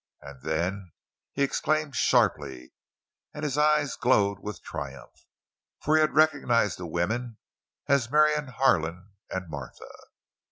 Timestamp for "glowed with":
3.95-4.63